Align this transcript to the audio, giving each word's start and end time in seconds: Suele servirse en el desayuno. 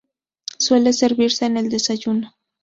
Suele 0.57 0.93
servirse 0.93 1.45
en 1.45 1.57
el 1.57 1.69
desayuno. 1.69 2.33